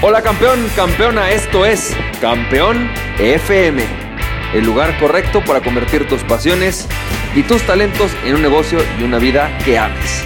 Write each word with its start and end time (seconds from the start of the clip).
Hola 0.00 0.22
campeón, 0.22 0.60
campeona, 0.76 1.32
esto 1.32 1.66
es 1.66 1.92
Campeón 2.20 2.88
FM, 3.18 3.82
el 4.54 4.64
lugar 4.64 4.96
correcto 5.00 5.42
para 5.44 5.60
convertir 5.60 6.06
tus 6.06 6.22
pasiones 6.22 6.86
y 7.34 7.42
tus 7.42 7.62
talentos 7.62 8.12
en 8.24 8.36
un 8.36 8.42
negocio 8.42 8.78
y 9.00 9.02
una 9.02 9.18
vida 9.18 9.58
que 9.64 9.76
ames. 9.76 10.22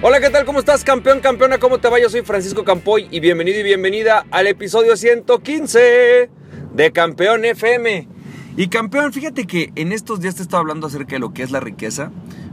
Hola, 0.00 0.18
¿qué 0.18 0.30
tal? 0.30 0.46
¿Cómo 0.46 0.60
estás, 0.60 0.82
campeón, 0.82 1.20
campeona? 1.20 1.58
¿Cómo 1.58 1.78
te 1.78 1.90
va? 1.90 2.00
Yo 2.00 2.08
soy 2.08 2.22
Francisco 2.22 2.64
Campoy 2.64 3.06
y 3.10 3.20
bienvenido 3.20 3.60
y 3.60 3.64
bienvenida 3.64 4.24
al 4.30 4.46
episodio 4.46 4.96
115 4.96 6.30
de 6.72 6.92
Campeón 6.92 7.44
FM. 7.44 8.08
Y 8.56 8.68
campeón, 8.68 9.12
fíjate 9.12 9.46
que 9.46 9.72
en 9.76 9.92
estos 9.92 10.20
días 10.20 10.36
te 10.36 10.42
estaba 10.42 10.62
hablando 10.62 10.86
acerca 10.86 11.12
de 11.12 11.18
lo 11.18 11.32
que 11.32 11.42
es 11.42 11.50
la 11.50 11.60
riqueza, 11.60 12.10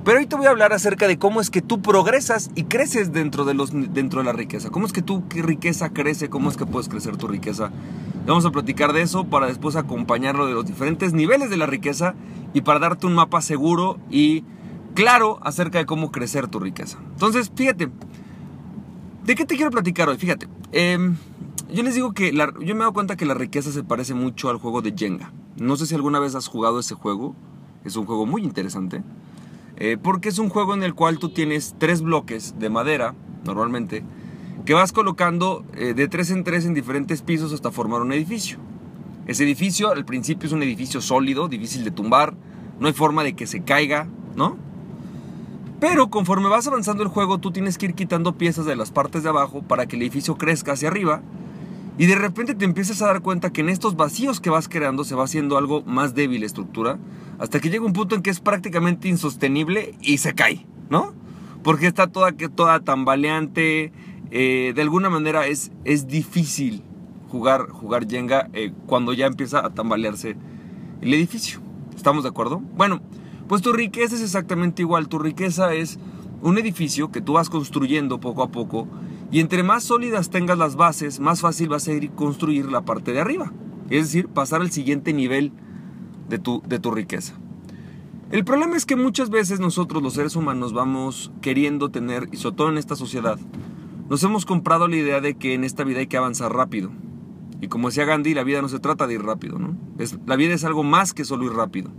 pero 0.07 0.19
hoy 0.19 0.25
te 0.25 0.37
voy 0.37 0.45
a 0.45 0.51
hablar 0.51 0.71
acerca 0.71 1.05
de 1.05 1.19
cómo 1.19 1.41
es 1.41 1.49
que 1.49 1.61
tú 1.61 1.81
progresas 1.81 2.49
y 2.55 2.63
creces 2.63 3.11
dentro 3.11 3.43
de, 3.43 3.53
los, 3.53 3.71
dentro 3.73 4.21
de 4.21 4.25
la 4.25 4.31
riqueza. 4.31 4.69
¿Cómo 4.69 4.85
es 4.85 4.93
que 4.93 5.01
tu 5.01 5.21
riqueza 5.31 5.89
crece? 5.89 6.29
¿Cómo 6.29 6.49
es 6.49 6.55
que 6.55 6.65
puedes 6.65 6.87
crecer 6.87 7.17
tu 7.17 7.27
riqueza? 7.27 7.71
Vamos 8.25 8.45
a 8.45 8.51
platicar 8.51 8.93
de 8.93 9.01
eso 9.01 9.25
para 9.25 9.47
después 9.47 9.75
acompañarlo 9.75 10.47
de 10.47 10.53
los 10.53 10.65
diferentes 10.65 11.11
niveles 11.11 11.49
de 11.49 11.57
la 11.57 11.65
riqueza 11.65 12.15
y 12.53 12.61
para 12.61 12.79
darte 12.79 13.05
un 13.05 13.15
mapa 13.15 13.41
seguro 13.41 13.99
y 14.09 14.45
claro 14.93 15.39
acerca 15.41 15.79
de 15.79 15.85
cómo 15.85 16.09
crecer 16.09 16.47
tu 16.47 16.61
riqueza. 16.61 16.99
Entonces, 17.11 17.51
fíjate, 17.53 17.89
¿de 19.25 19.35
qué 19.35 19.43
te 19.43 19.57
quiero 19.57 19.71
platicar 19.71 20.07
hoy? 20.07 20.17
Fíjate, 20.17 20.47
em, 20.71 21.17
yo 21.69 21.83
les 21.83 21.95
digo 21.95 22.13
que 22.13 22.31
yo 22.31 22.45
me 22.45 22.63
he 22.63 22.77
dado 22.77 22.93
cuenta 22.93 23.17
que 23.17 23.25
la 23.25 23.33
riqueza 23.33 23.73
se 23.73 23.83
parece 23.83 24.13
mucho 24.13 24.49
al 24.49 24.55
juego 24.55 24.81
de 24.81 24.93
Jenga. 24.95 25.33
No 25.57 25.75
sé 25.75 25.85
si 25.85 25.95
alguna 25.95 26.19
vez 26.19 26.33
has 26.33 26.47
jugado 26.47 26.79
ese 26.79 26.95
juego. 26.95 27.35
Es 27.83 27.97
un 27.97 28.05
juego 28.05 28.25
muy 28.25 28.45
interesante. 28.45 29.03
Eh, 29.79 29.97
porque 30.01 30.29
es 30.29 30.39
un 30.39 30.49
juego 30.49 30.73
en 30.73 30.81
el 30.81 30.95
cual 30.95 31.19
tú 31.19 31.29
tienes 31.29 31.75
tres 31.77 32.01
bloques 32.01 32.55
de 32.57 32.69
madera, 32.69 33.13
normalmente, 33.43 34.03
que 34.65 34.73
vas 34.73 34.91
colocando 34.91 35.63
eh, 35.75 35.93
de 35.93 36.07
tres 36.07 36.31
en 36.31 36.43
tres 36.43 36.65
en 36.65 36.73
diferentes 36.73 37.21
pisos 37.21 37.53
hasta 37.53 37.71
formar 37.71 38.01
un 38.01 38.11
edificio. 38.11 38.57
Ese 39.27 39.43
edificio 39.43 39.91
al 39.91 40.03
principio 40.03 40.47
es 40.47 40.53
un 40.53 40.63
edificio 40.63 40.99
sólido, 40.99 41.47
difícil 41.47 41.83
de 41.83 41.91
tumbar, 41.91 42.33
no 42.79 42.87
hay 42.87 42.93
forma 42.93 43.23
de 43.23 43.33
que 43.33 43.45
se 43.45 43.61
caiga, 43.61 44.07
¿no? 44.35 44.57
Pero 45.79 46.09
conforme 46.09 46.49
vas 46.49 46.65
avanzando 46.65 47.03
el 47.03 47.09
juego, 47.09 47.37
tú 47.37 47.51
tienes 47.51 47.77
que 47.77 47.85
ir 47.85 47.93
quitando 47.93 48.35
piezas 48.35 48.65
de 48.65 48.75
las 48.75 48.89
partes 48.89 49.21
de 49.21 49.29
abajo 49.29 49.61
para 49.61 49.85
que 49.85 49.95
el 49.95 50.01
edificio 50.01 50.37
crezca 50.37 50.71
hacia 50.71 50.87
arriba. 50.87 51.21
Y 51.99 52.07
de 52.07 52.15
repente 52.15 52.55
te 52.55 52.65
empiezas 52.65 53.01
a 53.01 53.07
dar 53.07 53.21
cuenta 53.21 53.51
que 53.51 53.61
en 53.61 53.69
estos 53.69 53.95
vacíos 53.95 54.39
que 54.39 54.49
vas 54.49 54.69
creando 54.69 55.03
se 55.03 55.13
va 55.13 55.25
haciendo 55.25 55.57
algo 55.57 55.83
más 55.83 56.15
débil 56.15 56.41
la 56.41 56.47
estructura 56.47 56.97
hasta 57.39 57.59
que 57.59 57.69
llega 57.69 57.85
un 57.85 57.93
punto 57.93 58.15
en 58.15 58.21
que 58.21 58.29
es 58.29 58.39
prácticamente 58.39 59.07
insostenible 59.07 59.95
y 60.01 60.17
se 60.17 60.33
cae, 60.33 60.65
¿no? 60.89 61.13
Porque 61.63 61.87
está 61.87 62.07
toda, 62.07 62.31
toda 62.31 62.79
tambaleante, 62.79 63.91
eh, 64.31 64.73
de 64.75 64.81
alguna 64.81 65.09
manera 65.09 65.47
es, 65.47 65.71
es 65.85 66.07
difícil 66.07 66.83
jugar, 67.29 67.69
jugar 67.69 68.07
Jenga 68.07 68.49
eh, 68.53 68.71
cuando 68.85 69.13
ya 69.13 69.25
empieza 69.25 69.65
a 69.65 69.69
tambalearse 69.69 70.35
el 71.01 71.13
edificio. 71.13 71.59
¿Estamos 71.95 72.23
de 72.23 72.29
acuerdo? 72.29 72.59
Bueno, 72.75 73.01
pues 73.47 73.61
tu 73.61 73.73
riqueza 73.73 74.15
es 74.15 74.21
exactamente 74.21 74.81
igual. 74.81 75.07
Tu 75.07 75.19
riqueza 75.19 75.73
es 75.73 75.99
un 76.41 76.57
edificio 76.57 77.11
que 77.11 77.21
tú 77.21 77.33
vas 77.33 77.49
construyendo 77.49 78.19
poco 78.19 78.43
a 78.43 78.51
poco 78.51 78.87
y 79.31 79.39
entre 79.39 79.63
más 79.63 79.83
sólidas 79.83 80.29
tengas 80.29 80.57
las 80.57 80.75
bases, 80.75 81.19
más 81.19 81.41
fácil 81.41 81.71
va 81.71 81.77
a 81.77 81.81
ser 81.81 82.09
construir 82.11 82.71
la 82.71 82.81
parte 82.81 83.11
de 83.13 83.19
arriba. 83.19 83.51
Es 83.89 84.05
decir, 84.05 84.27
pasar 84.27 84.61
al 84.61 84.71
siguiente 84.71 85.13
nivel 85.13 85.51
de 86.29 86.39
tu, 86.39 86.61
de 86.67 86.79
tu 86.79 86.91
riqueza. 86.91 87.33
El 88.29 88.43
problema 88.43 88.75
es 88.75 88.85
que 88.85 88.95
muchas 88.95 89.29
veces 89.29 89.59
nosotros 89.59 90.03
los 90.03 90.13
seres 90.13 90.35
humanos 90.35 90.73
vamos 90.73 91.31
queriendo 91.41 91.89
tener, 91.89 92.27
y 92.31 92.37
sobre 92.37 92.55
todo 92.57 92.69
en 92.69 92.77
esta 92.77 92.95
sociedad, 92.95 93.39
nos 94.09 94.23
hemos 94.23 94.45
comprado 94.45 94.87
la 94.87 94.97
idea 94.97 95.21
de 95.21 95.35
que 95.35 95.53
en 95.53 95.63
esta 95.63 95.83
vida 95.83 95.99
hay 95.99 96.07
que 96.07 96.17
avanzar 96.17 96.53
rápido. 96.53 96.91
Y 97.61 97.67
como 97.67 97.87
decía 97.87 98.05
Gandhi, 98.05 98.33
la 98.33 98.43
vida 98.43 98.61
no 98.61 98.69
se 98.69 98.79
trata 98.79 99.07
de 99.07 99.15
ir 99.15 99.23
rápido, 99.23 99.59
¿no? 99.59 99.77
Es, 99.97 100.17
la 100.25 100.35
vida 100.35 100.53
es 100.53 100.63
algo 100.63 100.83
más 100.83 101.13
que 101.13 101.25
solo 101.25 101.45
ir 101.45 101.53
rápido. 101.53 101.91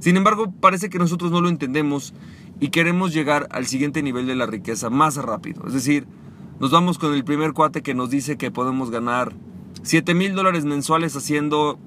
Sin 0.00 0.16
embargo, 0.16 0.52
parece 0.60 0.90
que 0.90 0.98
nosotros 0.98 1.30
no 1.30 1.40
lo 1.40 1.48
entendemos 1.48 2.12
y 2.58 2.68
queremos 2.68 3.14
llegar 3.14 3.46
al 3.52 3.66
siguiente 3.66 4.02
nivel 4.02 4.26
de 4.26 4.34
la 4.34 4.46
riqueza 4.46 4.90
más 4.90 5.16
rápido. 5.16 5.64
Es 5.66 5.74
decir, 5.74 6.06
nos 6.58 6.72
vamos 6.72 6.98
con 6.98 7.14
el 7.14 7.24
primer 7.24 7.52
cuate 7.52 7.82
que 7.82 7.94
nos 7.94 8.10
dice 8.10 8.36
que 8.36 8.50
podemos 8.50 8.90
ganar 8.90 9.32
7 9.82 10.14
mil 10.14 10.34
dólares 10.34 10.64
mensuales 10.64 11.16
haciendo 11.16 11.78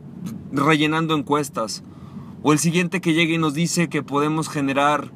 rellenando 0.52 1.16
encuestas. 1.16 1.84
O 2.44 2.54
el 2.54 2.60
siguiente 2.60 3.02
que 3.02 3.14
llegue 3.14 3.34
y 3.34 3.38
nos 3.38 3.54
dice 3.54 3.90
que 3.90 4.04
podemos 4.04 4.50
generar 4.50 5.12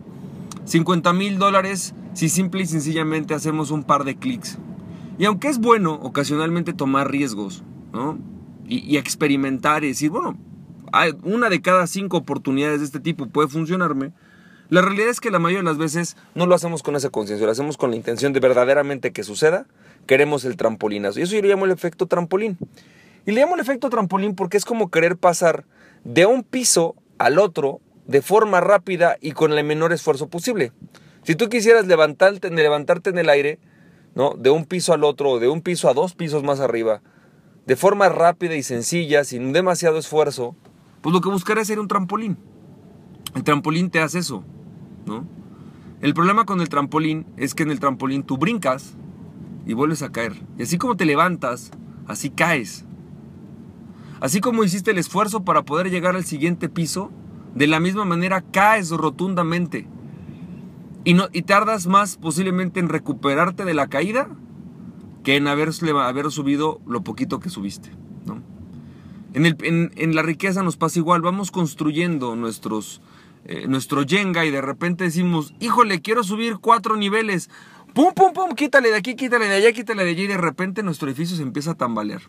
50 0.66 1.14
mil 1.14 1.38
dólares 1.38 1.94
si 2.14 2.30
simple 2.30 2.64
y 2.64 2.66
sencillamente 2.66 3.34
hacemos 3.34 3.72
un 3.72 3.84
par 3.84 4.03
de 4.03 4.16
clics. 4.16 4.58
Y 5.18 5.25
aunque 5.25 5.50
es 5.50 5.59
bueno 5.59 5.94
ocasionalmente 5.94 6.74
tomar 6.74 7.12
riesgos, 7.12 7.64
Y, 8.68 8.98
experimentar 8.98 9.84
y 9.84 9.88
decir, 9.88 10.12
bueno, 10.12 10.38
una 11.24 11.50
de 11.50 11.62
cada 11.62 11.88
cinco 11.88 12.18
oportunidades 12.18 12.80
de 12.80 12.86
este 12.86 13.00
tipo 13.00 13.28
puede 13.28 13.48
funcionarme. 13.48 14.12
La 14.69 14.81
realidad 14.81 15.09
es 15.09 15.19
que 15.19 15.31
la 15.31 15.40
mayoría 15.40 15.59
de 15.59 15.66
las 15.66 15.80
veces 15.80 16.16
no 16.36 16.46
lo 16.46 16.53
hacemos 16.53 16.84
con 16.84 16.96
esa 16.96 17.09
conciencia, 17.09 17.48
lo 17.48 17.52
hacemos 17.52 17.78
con 17.78 17.90
la 17.90 17.96
intención 17.96 18.31
de 18.31 18.40
verdaderamente 18.40 19.12
que 19.12 19.24
suceda. 19.24 19.66
Queremos 20.06 20.46
el 20.46 20.56
trampolinazo. 20.56 21.19
Y 21.19 21.24
eso 21.24 21.36
yo 21.36 21.42
lo 21.42 21.48
llamo 21.48 21.66
el 21.66 21.72
efecto 21.72 22.06
trampolín. 22.06 22.58
Y 23.29 23.31
le 23.31 23.41
llamo 23.41 23.53
el 23.53 23.62
efecto 23.62 23.91
trampolín 23.91 24.34
porque 24.34 24.57
es 24.57 24.66
como 24.66 24.90
querer 24.90 25.16
pasar 25.16 25.63
de 26.03 26.25
un 26.25 26.41
piso 26.41 26.95
al 27.19 27.38
otro 27.38 27.79
de 28.07 28.23
forma 28.23 28.59
rápida 28.59 29.17
y 29.22 29.34
con 29.34 29.53
el 29.53 29.63
menor 29.63 29.94
esfuerzo 29.94 30.29
posible. 30.29 30.72
Si 31.22 31.35
tú 31.35 31.47
quisieras 31.47 31.85
levantarte, 31.85 32.50
levantarte 32.50 33.12
en 33.12 33.19
el 33.19 33.29
aire, 33.29 33.59
¿no? 34.16 34.34
De 34.34 34.50
un 34.50 34.66
piso 34.66 34.94
al 34.94 35.03
otro 35.03 35.38
de 35.38 35.47
un 35.47 35.62
piso 35.62 35.88
a 35.88 35.94
dos 35.94 36.16
pisos 36.16 36.41
más 36.41 36.59
arriba, 36.59 37.03
de 37.68 37.75
forma 37.75 38.09
rápida 38.09 38.56
y 38.56 38.63
sencilla, 38.63 39.23
sin 39.23 39.53
demasiado 39.53 40.00
esfuerzo, 40.00 40.56
pues 41.01 41.13
lo 41.13 41.22
que 41.22 41.29
buscarías 41.29 41.68
sería 41.68 41.84
un 41.84 41.88
trampolín. 41.88 42.39
El 43.35 43.44
trampolín 43.44 43.91
te 43.91 44.00
hace 44.00 44.18
eso, 44.18 44.44
¿no? 45.06 45.28
El 46.01 46.16
problema 46.16 46.45
con 46.45 46.62
el 46.62 46.69
trampolín 46.69 47.28
es 47.38 47.53
que 47.53 47.62
en 47.62 47.69
el 47.69 47.79
trampolín 47.79 48.23
tú 48.23 48.39
brincas 48.39 48.95
y 49.68 49.73
vuelves 49.73 50.01
a 50.01 50.12
caer. 50.12 50.34
Y 50.57 50.63
así 50.63 50.79
como 50.79 50.97
te 50.97 51.06
levantas, 51.06 51.69
así 52.07 52.31
caes. 52.31 52.85
Así 54.22 54.41
como 54.41 54.63
hiciste 54.63 54.91
el 54.91 54.97
esfuerzo 54.97 55.44
para 55.44 55.63
poder 55.63 55.90
llegar 55.90 56.16
al 56.16 56.25
siguiente 56.25 56.69
piso, 56.69 57.12
de 57.56 57.68
la 57.68 57.80
misma 57.80 58.06
manera 58.06 58.41
caes 58.41 58.90
rotundamente. 58.91 59.88
Y, 61.03 61.13
no, 61.13 61.30
tardas 61.46 61.88
más 61.88 62.18
posiblemente 62.18 62.80
en 62.80 62.90
recuperarte 62.90 63.66
de 63.66 63.74
la 63.74 63.88
caída 63.88 64.30
que 65.24 65.35
en 65.35 65.47
haber, 65.47 65.69
haber 66.02 66.31
subido 66.31 66.81
lo 66.85 67.03
poquito 67.03 67.40
que 67.40 67.50
subiste. 67.50 67.91
En, 69.34 70.16
la 70.16 70.22
riqueza 70.24 70.63
nos 70.63 70.75
pasa 70.75 71.00
igual, 71.00 71.22
vamos 71.22 71.51
construyendo 71.51 72.36
nuestros, 72.36 73.01
eh, 73.46 73.68
nuestro 73.68 74.03
Jenga 74.03 74.44
y 74.46 74.51
de 74.51 74.62
repente 74.62 75.03
decimos, 75.03 75.53
híjole, 75.59 76.01
quiero 76.01 76.24
subir 76.24 76.57
cuatro 76.57 76.97
niveles. 76.97 77.50
Pum, 77.94 78.13
pum, 78.16 78.34
pum, 78.34 78.56
quítale 78.56 78.90
de 78.90 78.96
aquí, 78.96 79.16
quítale 79.16 79.47
de 79.47 79.56
allá, 79.56 79.72
quítale 79.72 80.03
de 80.03 80.12
allá 80.12 80.24
y 80.24 80.28
de 80.28 80.38
repente 80.38 80.84
nuestro 80.84 81.07
edificio 81.07 81.38
se 81.38 81.44
empieza 81.44 81.72
a 81.72 81.75
tambalear. 81.75 82.22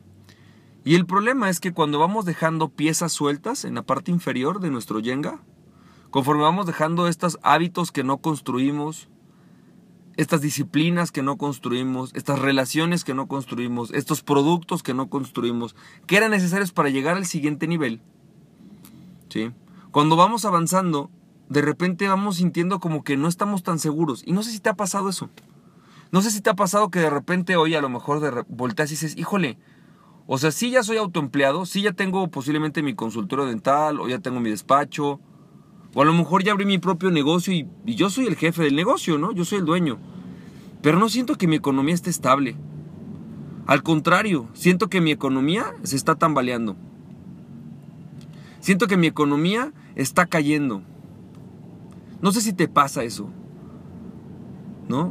Y 0.85 0.95
el 0.95 1.07
problema 1.07 1.51
es 1.51 1.61
que 1.61 1.73
cuando 1.73 1.99
vamos 1.99 2.25
dejando 2.25 2.71
piezas 2.71 3.13
sueltas 3.13 3.65
en 3.65 3.75
la 3.75 3.83
parte 3.83 4.11
inferior 4.11 4.61
de 4.61 4.71
nuestro 4.71 5.01
Jenga, 5.01 5.41
conforme 6.11 6.43
vamos 6.43 6.67
dejando 6.67 7.07
estos 7.07 7.39
hábitos 7.43 7.93
que 7.93 8.03
no 8.03 8.19
construimos, 8.19 9.09
estas 10.17 10.41
disciplinas 10.41 11.13
que 11.13 11.23
no 11.23 11.37
construimos, 11.37 12.13
estas 12.15 12.39
relaciones 12.39 13.05
que 13.05 13.15
no 13.15 13.29
construimos, 13.29 13.93
estos 13.93 14.23
productos 14.23 14.83
que 14.83 14.95
no 14.95 15.09
construimos, 15.09 15.77
que 16.07 16.17
eran 16.17 16.31
necesarios 16.31 16.73
para 16.73 16.89
llegar 16.89 17.17
al 17.17 17.27
siguiente 17.27 17.67
nivel. 17.67 18.01
¿Sí? 19.29 19.51
Cuando 19.93 20.17
vamos 20.17 20.45
avanzando, 20.45 21.11
de 21.49 21.63
repente 21.63 22.09
vamos 22.09 22.37
sintiendo 22.37 22.81
como 22.81 23.05
que 23.05 23.17
no 23.17 23.29
estamos 23.29 23.63
tan 23.63 23.79
seguros. 23.79 24.23
Y 24.25 24.33
no 24.33 24.43
sé 24.43 24.51
si 24.51 24.61
te 24.61 24.71
ha 24.71 24.75
pasado 24.75 25.09
eso. 25.09 25.31
No 26.13 26.23
sé 26.23 26.31
si 26.31 26.41
te 26.41 26.51
ha 26.51 26.55
pasado 26.55 26.91
que 26.91 27.01
de 27.01 27.11
repente 27.11 27.57
hoy 27.57 27.75
a 27.75 27.81
lo 27.81 27.89
mejor 27.89 28.21
de 28.21 28.45
volteas 28.49 28.91
y 28.91 28.95
dices, 28.95 29.17
híjole, 29.17 29.59
o 30.33 30.39
sea, 30.39 30.53
sí 30.53 30.71
ya 30.71 30.85
soy 30.85 30.97
autoempleado, 30.97 31.67
sí 31.67 31.83
ya 31.83 31.91
tengo 31.91 32.29
posiblemente 32.29 32.85
mi 32.85 32.95
consultorio 32.95 33.47
dental 33.47 33.99
o 33.99 34.09
ya 34.09 34.21
tengo 34.21 34.39
mi 34.39 34.49
despacho. 34.49 35.19
O 35.93 36.03
a 36.03 36.05
lo 36.05 36.13
mejor 36.13 36.45
ya 36.45 36.53
abrí 36.53 36.65
mi 36.65 36.79
propio 36.79 37.11
negocio 37.11 37.53
y, 37.53 37.67
yo 37.85 38.11
soy 38.11 38.27
el 38.27 38.37
jefe 38.37 38.63
del 38.63 38.77
negocio, 38.77 39.19
¿no? 39.19 39.33
Yo 39.33 39.45
soy 39.45 39.59
el 39.59 39.65
dueño. 39.65 39.99
Pero 40.83 41.01
no 41.01 41.09
siento 41.09 41.35
que 41.35 41.49
mi 41.49 41.57
economía 41.57 41.95
esté 41.95 42.11
estable. 42.11 42.55
Al 43.67 43.83
contrario, 43.83 44.47
siento 44.53 44.87
que 44.87 45.01
mi 45.01 45.11
economía 45.11 45.75
se 45.83 45.97
está 45.97 46.15
tambaleando. 46.15 46.77
Siento 48.61 48.87
que 48.87 48.97
mi 48.97 49.09
economía 49.09 49.73
está 49.97 50.27
cayendo. 50.27 50.83
No 52.23 52.31
sé 52.31 52.41
si 52.41 52.53
te 52.53 52.69
pasa 52.69 53.03
eso. 53.03 53.31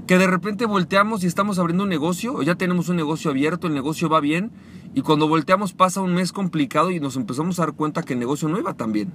Que 0.07 0.17
de 0.17 0.27
repente 0.27 0.65
volteamos 0.65 1.23
y 1.23 1.27
estamos 1.27 1.59
abriendo 1.59 1.83
un 1.83 1.89
negocio, 1.89 2.33
o 2.35 2.41
ya 2.41 2.55
tenemos 2.55 2.89
un 2.89 2.95
negocio 2.95 3.31
abierto, 3.31 3.67
el 3.67 3.73
negocio 3.73 4.09
va 4.09 4.19
bien, 4.19 4.51
y 4.93 5.01
cuando 5.01 5.27
volteamos 5.27 5.73
pasa 5.73 6.01
un 6.01 6.13
mes 6.13 6.31
complicado 6.31 6.91
y 6.91 6.99
nos 6.99 7.15
empezamos 7.15 7.59
a 7.59 7.63
dar 7.63 7.73
cuenta 7.73 8.03
que 8.03 8.13
el 8.13 8.19
negocio 8.19 8.49
no 8.49 8.59
iba 8.59 8.73
tan 8.73 8.91
bien. 8.91 9.13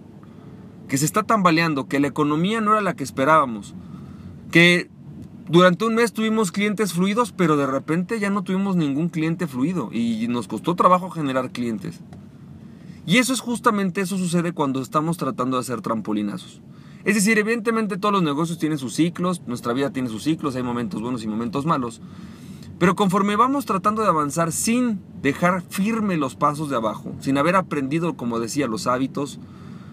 Que 0.89 0.99
se 0.99 1.05
está 1.05 1.23
tambaleando, 1.23 1.87
que 1.87 2.01
la 2.01 2.09
economía 2.09 2.61
no 2.61 2.73
era 2.73 2.81
la 2.81 2.95
que 2.95 3.05
esperábamos. 3.05 3.75
Que 4.51 4.89
durante 5.49 5.85
un 5.85 5.95
mes 5.95 6.13
tuvimos 6.13 6.53
clientes 6.53 6.93
fluidos, 6.93 7.33
pero 7.33 7.57
de 7.57 7.67
repente 7.67 8.19
ya 8.19 8.31
no 8.31 8.43
tuvimos 8.43 8.77
ningún 8.77 9.09
cliente 9.09 9.47
fluido 9.47 9.91
y 9.93 10.27
nos 10.29 10.49
costó 10.49 10.75
trabajo 10.75 11.11
generar 11.11 11.51
clientes. 11.51 12.01
Y 13.07 13.19
eso 13.19 13.35
es 13.35 13.41
justamente, 13.41 14.01
eso 14.01 14.17
sucede 14.17 14.53
cuando 14.53 14.81
estamos 14.81 15.19
tratando 15.19 15.57
de 15.57 15.61
hacer 15.61 15.83
trampolinazos. 15.83 16.63
Es 17.05 17.15
decir, 17.15 17.39
evidentemente 17.39 17.99
todos 17.99 18.13
los 18.13 18.23
negocios 18.23 18.59
tienen 18.59 18.79
sus 18.79 18.95
ciclos, 18.95 19.43
nuestra 19.47 19.75
vida 19.75 19.91
tiene 19.91 20.09
sus 20.09 20.23
ciclos, 20.23 20.57
hay 20.57 20.63
momentos 20.63 21.03
buenos 21.03 21.23
y 21.23 21.29
momentos 21.29 21.67
malos. 21.67 22.01
Pero 22.79 22.97
conforme 22.97 23.37
vamos 23.37 23.67
tratando 23.67 24.03
de 24.03 24.09
avanzar 24.09 24.53
sin 24.53 25.01
dejar 25.21 25.63
firme 25.63 26.17
los 26.17 26.35
pasos 26.35 26.71
de 26.71 26.77
abajo, 26.77 27.15
sin 27.21 27.37
haber 27.37 27.57
aprendido, 27.57 28.17
como 28.17 28.41
decía, 28.41 28.67
los 28.67 28.87
hábitos, 28.87 29.39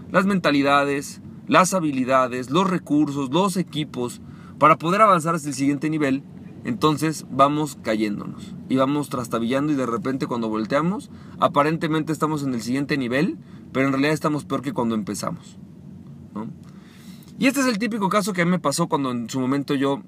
las 0.10 0.26
mentalidades, 0.26 1.22
las 1.48 1.74
habilidades, 1.74 2.50
los 2.50 2.70
recursos, 2.70 3.30
los 3.32 3.58
equipos, 3.58 4.22
para 4.58 4.78
poder 4.78 5.02
avanzar 5.02 5.36
hasta 5.36 5.50
el 5.50 5.56
siguiente 5.56 5.90
nivel, 5.90 6.24
entonces 6.64 7.26
vamos 7.30 7.78
cayéndonos 7.82 8.56
y 8.70 8.78
vamos 8.78 9.10
trastabillando 9.10 9.74
y 9.74 9.76
de 9.76 9.86
repente 9.86 10.28
cuando 10.28 10.48
volteamos, 10.48 11.10
aparentemente 11.40 12.14
estamos 12.14 12.44
en 12.44 12.54
el 12.54 12.62
siguiente 12.62 12.98
nivel, 12.98 13.38
pero 13.74 13.88
en 13.88 13.92
realidad 13.92 14.14
estamos 14.14 14.46
peor 14.46 14.62
que 14.62 14.72
cuando 14.72 14.96
empezamos. 14.96 15.58
Y 17.42 17.48
este 17.48 17.62
es 17.62 17.66
el 17.66 17.80
típico 17.80 18.08
caso 18.08 18.34
que 18.34 18.44
a 18.44 18.46
mí 18.46 18.52
me 18.52 18.60
pasó 18.60 18.86
cuando 18.86 19.10
en 19.10 19.28
su 19.28 19.40
momento 19.40 19.74
yo 19.74 20.04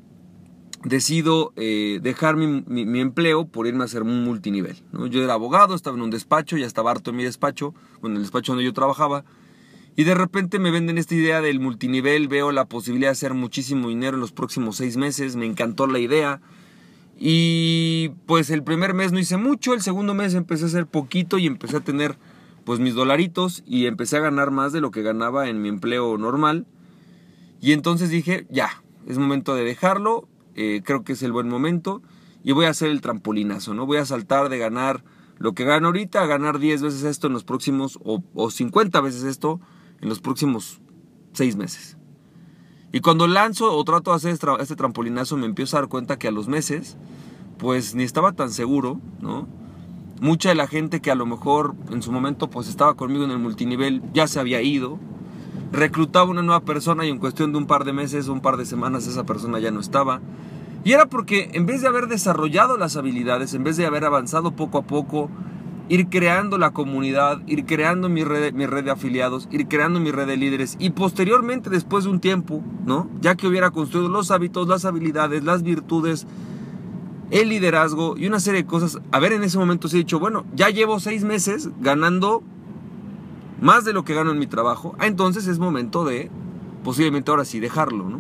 decido 0.84 1.52
eh, 1.56 2.00
dejar 2.00 2.36
mi, 2.36 3.00
empleo 3.00 3.48
por 3.48 3.66
irme 3.66 3.82
a 3.82 3.86
hacer 3.86 4.04
un 4.04 4.24
multinivel. 4.24 4.76
Yo 5.10 5.24
era 5.24 5.34
abogado, 5.34 5.74
estaba 5.74 5.98
en 5.98 6.04
un 6.04 6.12
despacho, 6.12 6.58
ya 6.58 6.68
estaba 6.68 6.92
harto 6.92 7.10
en 7.10 7.16
mi 7.18 7.24
despacho, 7.24 7.74
en 8.04 8.18
el 8.18 8.22
despacho 8.22 8.52
donde 8.52 8.64
yo 8.64 8.72
trabajaba, 8.72 9.26
y 9.96 10.04
de 10.04 10.14
repente 10.14 10.60
me 10.60 10.70
venden 10.70 11.00
esta 11.00 11.16
idea 11.16 11.42
del 11.42 11.60
multinivel, 11.60 12.28
veo 12.28 12.52
la 12.52 12.66
posibilidad 12.66 13.08
de 13.08 13.14
hacer 13.14 13.34
muchísimo 13.34 13.90
dinero 13.90 14.14
en 14.14 14.22
los 14.22 14.32
próximos 14.32 14.76
seis 14.76 14.96
meses, 14.96 15.36
me 15.36 15.48
encantó 15.48 15.88
la 15.88 15.98
idea. 15.98 16.40
Y 17.18 18.10
pues 18.28 18.52
el 18.52 18.62
primer 18.62 18.94
mes 18.94 19.12
no 19.12 19.18
hice 19.18 19.38
mucho, 19.38 19.74
el 19.74 19.82
segundo 19.82 20.14
mes 20.14 20.36
empecé 20.36 20.66
a 20.66 20.68
hacer 20.68 20.86
poquito 20.86 21.40
y 21.40 21.48
empecé 21.48 21.78
a 21.78 21.80
tener 21.80 22.16
pues 22.64 22.80
mis 22.80 22.94
dolaritos 22.94 23.64
y 23.66 23.88
empecé 23.88 24.18
a 24.18 24.20
ganar 24.20 24.52
más 24.52 24.72
de 24.72 24.82
lo 24.82 24.92
que 24.92 25.02
ganaba 25.02 25.50
en 25.50 25.64
mi 25.64 25.70
empleo 25.70 26.16
normal. 26.20 26.68
Y 27.64 27.72
entonces 27.72 28.10
dije, 28.10 28.46
ya, 28.50 28.84
es 29.08 29.18
momento 29.18 29.56
de 29.56 29.64
dejarlo, 29.64 30.28
eh, 30.54 30.82
creo 30.84 31.06
que 31.06 31.14
es 31.14 31.24
el 31.24 31.32
buen 31.32 31.48
momento 31.48 32.02
y 32.44 32.52
voy 32.52 32.66
a 32.66 32.72
hacer 32.72 32.90
el 32.90 33.00
trampolinazo, 33.00 33.74
¿no? 33.74 33.86
Voy 33.86 34.00
a 34.00 34.06
saltar 34.06 34.50
de 34.50 34.58
ganar 34.58 35.06
lo 35.38 35.54
que 35.54 35.64
gano 35.64 35.88
ahorita 35.88 36.22
a 36.22 36.26
ganar 36.26 36.60
10 36.60 36.82
veces 36.82 37.04
esto 37.04 37.28
en 37.28 37.34
los 37.34 37.46
próximos, 37.46 38.00
o, 38.04 38.22
o 38.34 38.52
50 38.52 39.00
veces 39.00 39.24
esto 39.24 39.62
en 40.02 40.10
los 40.10 40.20
próximos 40.20 40.82
seis 41.32 41.56
meses. 41.56 41.98
Y 42.92 43.00
cuando 43.00 43.28
lanzo 43.28 43.74
o 43.74 43.82
trato 43.86 44.12
de 44.12 44.18
hacer 44.18 44.38
este 44.60 44.76
trampolinazo 44.76 45.38
me 45.38 45.46
empiezo 45.46 45.78
a 45.78 45.80
dar 45.80 45.90
cuenta 45.90 46.20
que 46.20 46.28
a 46.28 46.32
los 46.32 46.50
meses, 46.50 46.98
pues 47.60 47.96
ni 47.96 48.04
estaba 48.04 48.34
tan 48.34 48.52
seguro, 48.52 49.00
¿no? 49.22 49.48
Mucha 50.20 50.50
de 50.50 50.56
la 50.56 50.68
gente 50.68 51.00
que 51.00 51.12
a 51.12 51.16
lo 51.16 51.26
mejor 51.26 51.76
en 51.90 52.02
su 52.02 52.12
momento 52.12 52.50
pues 52.50 52.68
estaba 52.68 52.96
conmigo 52.96 53.24
en 53.24 53.32
el 53.32 53.40
multinivel 53.40 54.02
ya 54.14 54.28
se 54.28 54.42
había 54.42 54.62
ido. 54.62 55.00
Reclutaba 55.74 56.30
una 56.30 56.44
nueva 56.44 56.60
persona 56.60 57.04
y 57.04 57.10
en 57.10 57.18
cuestión 57.18 57.52
de 57.52 57.58
un 57.58 57.66
par 57.66 57.84
de 57.84 57.94
meses, 57.94 58.28
un 58.28 58.42
par 58.42 58.58
de 58.58 58.66
semanas 58.66 59.08
esa 59.08 59.24
persona 59.24 59.58
ya 59.58 59.72
no 59.72 59.80
estaba. 59.80 60.22
Y 60.84 60.92
era 60.92 61.08
porque 61.08 61.50
en 61.54 61.66
vez 61.66 61.82
de 61.82 61.88
haber 61.88 62.06
desarrollado 62.08 62.78
las 62.78 62.96
habilidades, 62.96 63.56
en 63.56 63.64
vez 63.64 63.76
de 63.76 63.88
haber 63.88 64.06
avanzado 64.06 64.52
poco 64.52 64.78
a 64.78 64.84
poco, 64.84 65.32
ir 65.90 66.10
creando 66.10 66.60
la 66.60 66.74
comunidad, 66.74 67.42
ir 67.48 67.66
creando 67.66 68.08
mi 68.08 68.24
red, 68.24 68.54
mi 68.54 68.68
de 68.68 68.92
afiliados, 68.92 69.50
ir 69.52 69.68
creando 69.68 70.00
mi 70.00 70.12
red 70.12 70.28
de 70.28 70.38
líderes 70.38 70.76
y 70.78 70.92
posteriormente, 70.92 71.72
después 71.72 72.04
de 72.04 72.12
un 72.12 72.20
tiempo, 72.20 72.62
¿no? 72.86 73.10
Ya 73.20 73.34
que 73.34 73.48
hubiera 73.48 73.72
construido 73.72 74.10
los 74.10 74.30
hábitos, 74.30 74.68
las 74.68 74.86
habilidades, 74.86 75.44
las 75.44 75.64
virtudes, 75.64 76.28
el 77.32 77.50
liderazgo 77.50 78.16
y 78.16 78.28
una 78.28 78.40
serie 78.40 78.62
de 78.62 78.68
cosas, 78.68 79.00
a 79.12 79.20
ver, 79.20 79.34
en 79.34 79.44
ese 79.44 79.58
momento 79.58 79.88
sí 79.88 79.96
he 79.96 80.00
dicho, 80.00 80.20
bueno, 80.20 80.46
ya 80.54 80.70
llevo 80.70 81.00
seis 81.00 81.24
meses 81.24 81.70
ganando 81.82 82.44
más 83.64 83.86
de 83.86 83.94
lo 83.94 84.04
que 84.04 84.14
gano 84.14 84.32
en 84.32 84.40
mi 84.40 84.46
trabajo, 84.46 84.94
ah, 85.00 85.08
entonces 85.08 85.48
es 85.48 85.58
momento 85.58 86.04
de 86.04 86.30
posiblemente 86.84 87.32
ahora 87.32 87.46
sí 87.46 87.62
dejarlo, 87.62 88.10
¿no? 88.10 88.20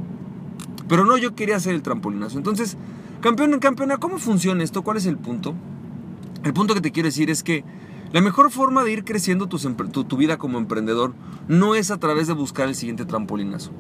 Pero 0.88 1.04
no, 1.04 1.18
yo 1.18 1.36
quería 1.36 1.58
hacer 1.58 1.76
el 1.76 1.82
trampolinazo. 1.82 2.38
Entonces, 2.38 2.78
campeón 3.20 3.54
en 3.54 3.60
campeona, 3.60 3.98
¿cómo 3.98 4.20
funciona 4.20 4.64
esto? 4.64 4.84
¿Cuál 4.84 4.96
es 4.96 5.06
el 5.06 5.18
punto? 5.18 5.54
El 6.46 6.54
punto 6.54 6.74
que 6.74 6.80
te 6.80 6.94
quiero 6.94 7.08
decir 7.08 7.30
es 7.30 7.44
que 7.44 7.66
la 8.14 8.22
mejor 8.22 8.52
forma 8.52 8.86
de 8.86 8.94
ir 8.94 9.04
creciendo 9.04 9.48
tu, 9.48 10.16
vida 10.16 10.38
como 10.38 10.60
emprendedor 10.60 11.14
no 11.50 11.76
es 11.76 11.92
a 11.92 11.98
través 11.98 12.28
de 12.28 12.34
buscar 12.34 12.70
el 12.70 12.76
siguiente 12.76 13.04
trampolinazo. 13.04 13.72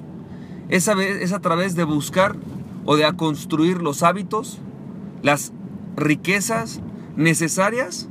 Es 0.68 0.89
a, 0.89 1.01
es 1.01 1.31
a 1.31 1.39
través 1.39 1.75
de 1.75 1.86
buscar 1.86 2.36
o 2.83 2.98
de 2.98 3.10
construir 3.15 3.81
los 3.81 4.04
hábitos, 4.04 4.60
las 5.21 5.54
riquezas 5.95 6.81
necesarias 7.15 8.10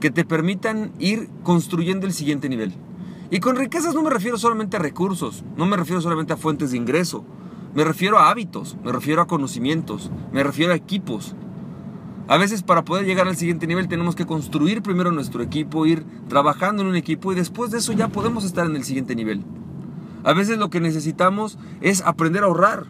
que 0.00 0.10
te 0.10 0.24
permitan 0.24 0.90
ir 0.98 1.28
construyendo 1.44 2.04
el 2.04 2.12
siguiente 2.12 2.48
nivel. 2.48 2.74
Y 3.30 3.40
con 3.40 3.56
riquezas 3.56 3.94
no 3.94 4.02
me 4.02 4.10
refiero 4.10 4.38
solamente 4.38 4.76
a 4.76 4.80
recursos, 4.80 5.44
no 5.56 5.66
me 5.66 5.76
refiero 5.76 6.00
solamente 6.00 6.32
a 6.32 6.36
fuentes 6.38 6.70
de 6.70 6.78
ingreso, 6.78 7.24
me 7.74 7.84
refiero 7.84 8.18
a 8.18 8.30
hábitos, 8.30 8.76
me 8.82 8.90
refiero 8.90 9.20
a 9.20 9.26
conocimientos, 9.26 10.10
me 10.32 10.42
refiero 10.42 10.72
a 10.72 10.76
equipos, 10.76 11.36
a 12.28 12.36
veces 12.36 12.62
para 12.62 12.84
poder 12.84 13.06
llegar 13.06 13.26
al 13.26 13.36
siguiente 13.36 13.66
nivel 13.66 13.88
tenemos 13.88 14.14
que 14.14 14.26
construir 14.26 14.82
primero 14.82 15.10
nuestro 15.10 15.42
equipo, 15.42 15.86
ir 15.86 16.04
trabajando 16.28 16.82
en 16.82 16.88
un 16.88 16.96
equipo 16.96 17.32
y 17.32 17.34
después 17.34 17.70
de 17.70 17.78
eso 17.78 17.94
ya 17.94 18.08
podemos 18.08 18.44
estar 18.44 18.66
en 18.66 18.76
el 18.76 18.84
siguiente 18.84 19.16
nivel. 19.16 19.42
A 20.24 20.34
veces 20.34 20.58
lo 20.58 20.68
que 20.68 20.78
necesitamos 20.78 21.58
es 21.80 22.02
aprender 22.02 22.42
a 22.42 22.48
ahorrar. 22.48 22.84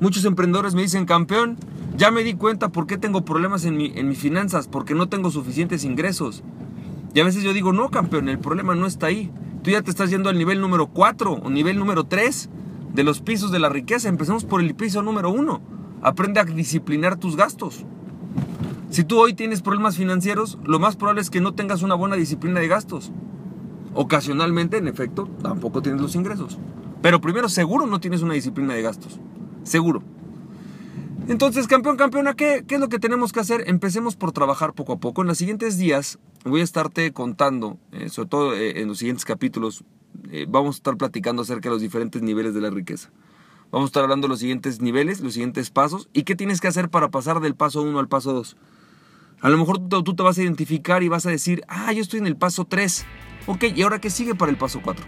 Muchos 0.00 0.24
emprendedores 0.24 0.74
me 0.74 0.82
dicen, 0.82 1.06
campeón, 1.06 1.56
ya 1.96 2.10
me 2.10 2.24
di 2.24 2.34
cuenta 2.34 2.70
por 2.70 2.88
qué 2.88 2.98
tengo 2.98 3.24
problemas 3.24 3.64
en, 3.64 3.76
mi, 3.76 3.92
en 3.94 4.08
mis 4.08 4.18
finanzas, 4.18 4.66
porque 4.66 4.96
no 4.96 5.08
tengo 5.08 5.30
suficientes 5.30 5.84
ingresos. 5.84 6.42
Y 7.14 7.20
a 7.20 7.24
veces 7.24 7.44
yo 7.44 7.52
digo, 7.52 7.72
no, 7.72 7.90
campeón, 7.90 8.28
el 8.28 8.40
problema 8.40 8.74
no 8.74 8.86
está 8.86 9.06
ahí. 9.06 9.30
Tú 9.64 9.70
ya 9.70 9.80
te 9.80 9.90
estás 9.90 10.10
yendo 10.10 10.28
al 10.28 10.36
nivel 10.36 10.60
número 10.60 10.88
4 10.88 11.32
o 11.42 11.48
nivel 11.48 11.78
número 11.78 12.04
3 12.04 12.50
de 12.92 13.02
los 13.02 13.22
pisos 13.22 13.50
de 13.50 13.58
la 13.58 13.70
riqueza. 13.70 14.10
Empecemos 14.10 14.44
por 14.44 14.60
el 14.60 14.74
piso 14.74 15.00
número 15.00 15.30
1. 15.30 15.62
Aprende 16.02 16.38
a 16.38 16.44
disciplinar 16.44 17.16
tus 17.16 17.34
gastos. 17.34 17.86
Si 18.90 19.04
tú 19.04 19.18
hoy 19.18 19.32
tienes 19.32 19.62
problemas 19.62 19.96
financieros, 19.96 20.58
lo 20.64 20.78
más 20.78 20.96
probable 20.96 21.22
es 21.22 21.30
que 21.30 21.40
no 21.40 21.54
tengas 21.54 21.80
una 21.80 21.94
buena 21.94 22.14
disciplina 22.14 22.60
de 22.60 22.68
gastos. 22.68 23.10
Ocasionalmente, 23.94 24.76
en 24.76 24.86
efecto, 24.86 25.30
tampoco 25.40 25.80
tienes 25.80 26.02
los 26.02 26.14
ingresos. 26.14 26.58
Pero 27.00 27.22
primero, 27.22 27.48
seguro 27.48 27.86
no 27.86 28.00
tienes 28.00 28.20
una 28.20 28.34
disciplina 28.34 28.74
de 28.74 28.82
gastos. 28.82 29.18
Seguro. 29.62 30.02
Entonces, 31.26 31.66
campeón, 31.66 31.96
campeona, 31.96 32.34
¿qué, 32.34 32.64
¿qué, 32.66 32.74
es 32.74 32.80
lo 32.80 32.90
que 32.90 32.98
tenemos 32.98 33.32
que 33.32 33.40
hacer? 33.40 33.64
Empecemos 33.66 34.14
por 34.14 34.32
trabajar 34.32 34.74
poco 34.74 34.92
a 34.92 34.98
poco. 34.98 35.22
En 35.22 35.28
los 35.28 35.38
siguientes 35.38 35.78
días 35.78 36.18
voy 36.44 36.60
a 36.60 36.64
estarte 36.64 37.12
contando, 37.12 37.78
eh, 37.92 38.10
sobre 38.10 38.28
todo 38.28 38.54
eh, 38.54 38.82
en 38.82 38.88
los 38.88 38.98
siguientes 38.98 39.24
capítulos, 39.24 39.84
eh, 40.30 40.44
vamos 40.46 40.76
a 40.76 40.78
estar 40.78 40.96
platicando 40.98 41.42
acerca 41.42 41.70
de 41.70 41.74
los 41.74 41.80
diferentes 41.80 42.20
niveles 42.20 42.52
de 42.52 42.60
la 42.60 42.68
riqueza. 42.68 43.10
Vamos 43.70 43.86
a 43.86 43.88
estar 43.88 44.02
hablando 44.02 44.26
de 44.26 44.32
los 44.32 44.40
siguientes 44.40 44.82
niveles, 44.82 45.20
los 45.20 45.32
siguientes 45.32 45.70
pasos 45.70 46.10
y 46.12 46.24
qué 46.24 46.36
tienes 46.36 46.60
que 46.60 46.68
hacer 46.68 46.90
para 46.90 47.08
pasar 47.08 47.40
del 47.40 47.54
paso 47.54 47.80
1 47.80 47.98
al 47.98 48.08
paso 48.08 48.34
2. 48.34 48.56
A 49.40 49.48
lo 49.48 49.56
mejor 49.56 49.78
tú, 49.88 50.14
te 50.14 50.22
vas 50.22 50.36
a 50.36 50.42
identificar 50.42 51.02
y 51.02 51.08
vas 51.08 51.24
a 51.24 51.30
decir, 51.30 51.62
ah, 51.68 51.92
yo 51.92 52.02
estoy 52.02 52.20
en 52.20 52.26
el 52.26 52.36
paso 52.36 52.66
3. 52.66 53.04
Ok, 53.46 53.64
¿y 53.74 53.82
ahora 53.82 53.98
qué 53.98 54.10
sigue 54.10 54.34
para 54.34 54.50
el 54.50 54.58
paso 54.58 54.80
4? 54.82 55.04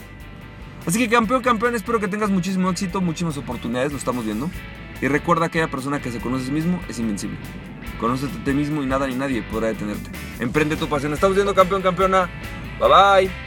Así 0.86 0.98
que 0.98 1.08
campeón, 1.08 1.42
campeón, 1.42 1.74
espero 1.74 2.00
que 2.00 2.08
tengas 2.08 2.30
muchísimo 2.30 2.70
éxito, 2.70 3.00
muchísimas 3.02 3.36
oportunidades, 3.36 3.92
lo 3.92 3.98
estamos 3.98 4.24
viendo. 4.24 4.50
Y 5.00 5.08
recuerda 5.08 5.48
que 5.48 5.58
aquella 5.58 5.70
persona 5.70 6.00
que 6.00 6.10
se 6.10 6.20
conoce 6.20 6.44
a 6.44 6.46
sí 6.46 6.52
mismo 6.52 6.80
es 6.88 6.98
invencible. 6.98 7.36
Conócete 8.00 8.38
a 8.38 8.44
ti 8.44 8.52
mismo 8.52 8.82
y 8.82 8.86
nada 8.86 9.06
ni 9.06 9.14
nadie 9.14 9.42
podrá 9.42 9.68
detenerte. 9.68 10.10
Emprende 10.38 10.76
tu 10.76 10.88
pasión. 10.88 11.12
Estamos 11.12 11.36
viendo 11.36 11.54
campeón, 11.54 11.82
campeona. 11.82 12.28
Bye 12.78 12.88
bye. 13.26 13.45